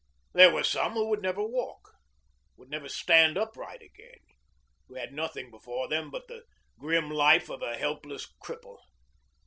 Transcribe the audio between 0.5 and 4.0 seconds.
were some who would never walk, would never stand upright